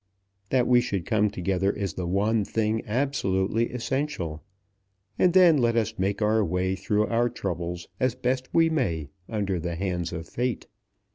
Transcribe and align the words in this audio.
That 0.49 0.65
we 0.65 0.81
should 0.81 1.05
come 1.05 1.29
together 1.29 1.71
is 1.71 1.93
the 1.93 2.07
one 2.07 2.43
thing 2.43 2.81
absolutely 2.87 3.69
essential; 3.71 4.41
and 5.19 5.31
then 5.31 5.57
let 5.59 5.75
us 5.75 5.93
make 5.99 6.23
our 6.23 6.43
way 6.43 6.75
through 6.75 7.05
our 7.05 7.29
troubles 7.29 7.87
as 7.99 8.15
best 8.15 8.49
we 8.51 8.67
may 8.67 9.09
under 9.29 9.59
the 9.59 9.75
hands 9.75 10.11
of 10.11 10.27
Fate. 10.27 10.65